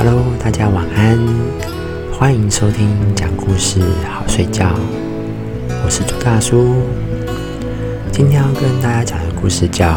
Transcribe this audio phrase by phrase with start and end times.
[0.00, 1.18] Hello，大家晚安，
[2.12, 4.72] 欢迎收听讲故事好睡觉，
[5.84, 6.76] 我是朱大叔。
[8.12, 9.88] 今天要跟大家讲的故事叫《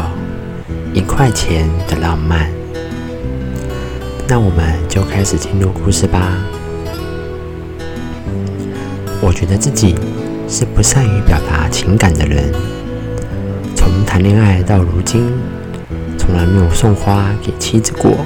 [0.92, 2.48] 一块钱的浪漫》。
[4.26, 6.36] 那我们就开始进入故事吧。
[9.20, 9.94] 我觉得自己
[10.48, 12.52] 是不善于表达情感的人，
[13.76, 15.30] 从谈恋爱到如今，
[16.18, 18.16] 从来没有送花给妻子过。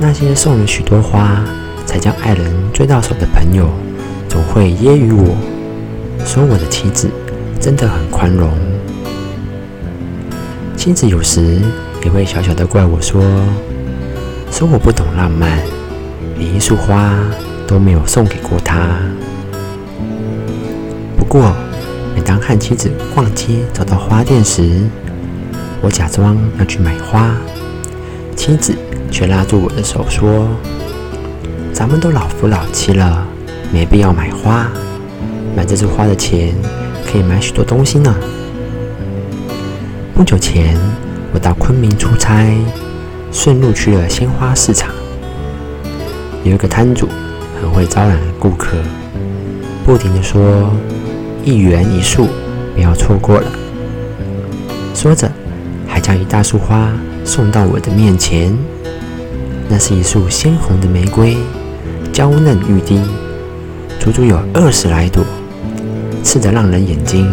[0.00, 1.42] 那些送了许多花
[1.86, 3.68] 才将爱人追到手的朋友，
[4.28, 5.34] 总会揶揄我
[6.26, 7.08] 说我的妻子
[7.60, 8.50] 真的很宽容。
[10.76, 11.60] 妻子有时
[12.04, 13.22] 也会小小的怪我说，
[14.50, 15.58] 说我不懂浪漫，
[16.38, 17.14] 连一束花
[17.66, 18.98] 都没有送给过她。
[21.16, 21.54] 不过
[22.14, 24.82] 每当和妻子逛街走到花店时，
[25.80, 27.34] 我假装要去买花，
[28.36, 28.74] 妻子。
[29.14, 30.48] 却拉住我的手说
[31.72, 33.24] ：“咱们都老夫老妻了，
[33.72, 34.68] 没必要买花。
[35.54, 36.52] 买这束花的钱
[37.06, 38.12] 可以买许多东西呢。”
[40.16, 40.76] 不久前，
[41.32, 42.52] 我到昆明出差，
[43.30, 44.90] 顺路去了鲜花市场。
[46.42, 47.08] 有一个摊主
[47.62, 48.78] 很会招揽顾客，
[49.86, 50.68] 不停的说
[51.44, 52.26] ：“一元一束，
[52.74, 53.46] 不要错过了。”
[54.92, 55.30] 说着，
[55.86, 56.90] 还将一大束花
[57.24, 58.52] 送到我的面前。
[59.76, 61.36] 那是一束鲜红的玫瑰，
[62.12, 63.00] 娇嫩欲滴，
[63.98, 65.24] 足足有二十来朵，
[66.22, 67.28] 刺得让人眼睛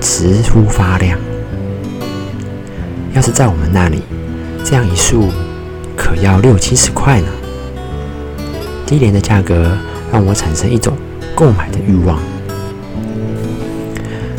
[0.00, 1.18] 直呼发亮。
[3.12, 4.00] 要是在我们那里，
[4.64, 5.28] 这样一束
[5.94, 7.28] 可要六七十块呢。
[8.86, 9.76] 低廉的价格
[10.10, 10.96] 让我产生一种
[11.34, 12.18] 购买的欲望。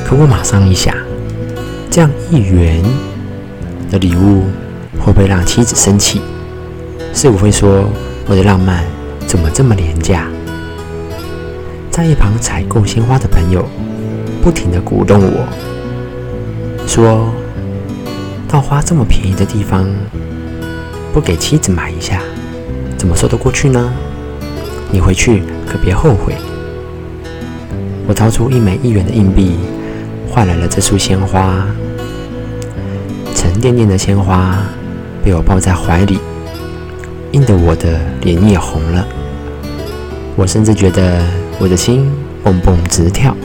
[0.03, 0.95] 可我马上一想，
[1.91, 2.83] 这样一元
[3.91, 4.45] 的礼物
[5.00, 6.19] 会不会让妻子生气？
[7.15, 7.89] 是否会说
[8.27, 8.83] 我的浪漫
[9.25, 10.27] 怎么这么廉价？
[11.89, 13.65] 在一旁采购鲜花的朋友
[14.43, 15.47] 不停地鼓动我
[16.85, 17.31] 说
[18.49, 19.87] ：“到花这么便宜的地方，
[21.13, 22.21] 不给妻子买一下，
[22.97, 23.89] 怎么说得过去呢？
[24.91, 26.35] 你回去可别后悔。”
[28.07, 29.55] 我掏出一枚一元的硬币，
[30.29, 31.65] 换来了这束鲜花。
[33.33, 34.57] 沉甸甸的鲜花
[35.23, 36.19] 被我抱在怀里。
[37.35, 39.06] 映得我的脸也红了，
[40.38, 41.22] 我甚至觉得
[41.59, 42.09] 我的心
[42.41, 43.35] 蹦蹦直跳。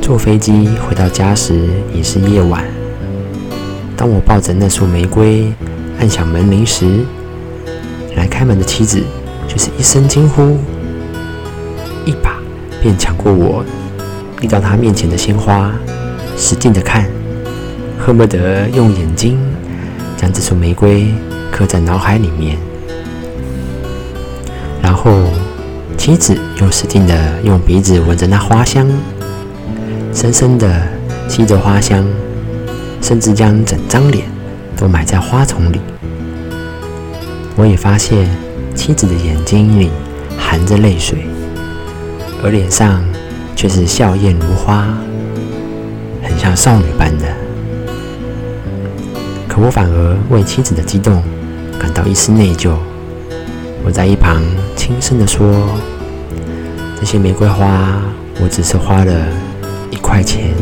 [0.00, 2.64] 坐飞机回到家时已是夜晚，
[3.96, 5.52] 当我抱着那束玫瑰
[5.98, 7.04] 按响门铃时，
[8.14, 9.02] 来开门的妻子
[9.48, 10.58] 却是一声惊呼，
[12.04, 12.38] 一把
[12.80, 13.64] 便抢过我
[14.40, 15.72] 递到她面前的鲜花，
[16.36, 17.04] 使劲的看，
[17.98, 19.36] 恨不得用眼睛
[20.16, 21.12] 将这束玫瑰。
[21.50, 22.56] 刻在脑海里面，
[24.82, 25.10] 然后
[25.96, 28.86] 妻子又使劲的用鼻子闻着那花香，
[30.14, 30.86] 深深的
[31.28, 32.04] 吸着花香，
[33.02, 34.26] 甚至将整张脸
[34.76, 35.80] 都埋在花丛里。
[37.56, 38.28] 我也发现
[38.74, 39.90] 妻子的眼睛里
[40.38, 41.26] 含着泪水，
[42.42, 43.02] 而脸上
[43.56, 44.86] 却是笑靥如花，
[46.22, 47.24] 很像少女般的。
[49.48, 51.20] 可我反而为妻子的激动。
[51.78, 52.72] 感到一丝内疚，
[53.84, 54.42] 我在一旁
[54.76, 55.46] 轻声地说
[56.98, 58.02] ：“这些玫瑰花，
[58.40, 59.12] 我只是花了
[59.90, 60.54] 一块钱。”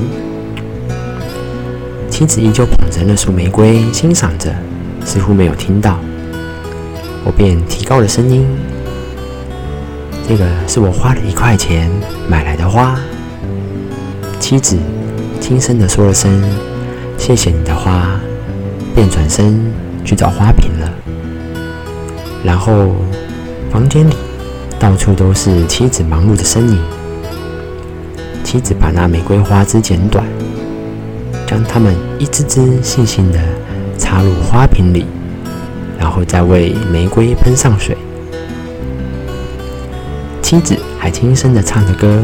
[2.11, 4.55] 妻子依旧捧着那束玫瑰欣赏着，
[5.05, 5.99] 似乎没有听到。
[7.25, 8.47] 我便提高了声音
[10.29, 11.91] ：“这个是我花了一块钱
[12.29, 12.99] 买来的花。”
[14.39, 14.77] 妻子
[15.41, 16.31] 轻声地说了声
[17.19, 18.21] ：“谢谢你的花。”
[18.95, 19.61] 便转身
[20.05, 20.91] 去找花瓶了。
[22.45, 22.95] 然后，
[23.71, 24.15] 房间里
[24.79, 26.79] 到处都是妻子忙碌的身影。
[28.45, 30.25] 妻子把那玫瑰花枝剪短，
[31.47, 33.39] 将它们一支支细心地
[33.99, 35.05] 插入花瓶里，
[35.99, 37.97] 然后再为玫瑰喷上水。
[40.41, 42.23] 妻子还轻声地唱着歌，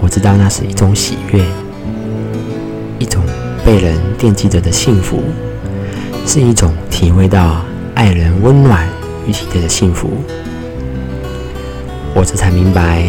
[0.00, 1.44] 我知道那是一种喜悦，
[2.98, 3.22] 一种
[3.62, 5.22] 被人惦记着的幸福，
[6.26, 7.62] 是一种体会到
[7.94, 8.88] 爱人温暖。
[9.30, 10.10] 一起贴的幸福，
[12.16, 13.04] 我这才明白，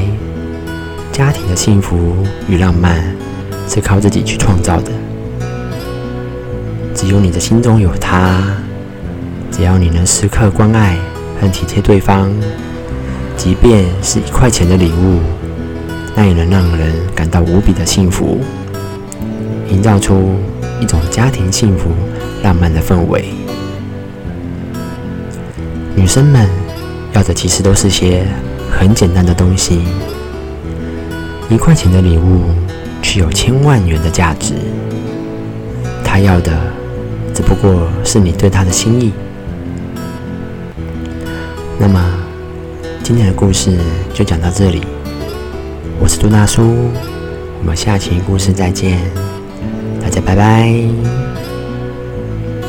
[1.12, 2.16] 家庭的幸福
[2.48, 3.04] 与浪漫
[3.68, 4.92] 是靠自己去创造的。
[6.94, 8.40] 只有你的心中有他，
[9.50, 10.96] 只要你能时刻关爱
[11.42, 12.32] 和体贴对方，
[13.36, 15.18] 即便是一块钱的礼物，
[16.16, 18.40] 那也能让人感到无比的幸福，
[19.70, 20.36] 营造出
[20.80, 21.90] 一种家庭幸福
[22.44, 23.26] 浪漫的氛围。
[25.96, 26.48] 女生们
[27.14, 28.26] 要的其实都是些
[28.72, 29.82] 很简单的东西。
[31.50, 32.46] 一块钱的礼物，
[33.02, 34.54] 却有千万元的价值。
[36.04, 36.52] 她要的，
[37.34, 39.12] 只不过是你对她的心意。
[41.78, 42.02] 那么，
[43.04, 43.78] 今天的故事
[44.14, 44.82] 就讲到这里。
[46.00, 46.62] 我是杜大叔，
[47.60, 49.00] 我们下期故事再见，
[50.02, 51.31] 大家拜拜。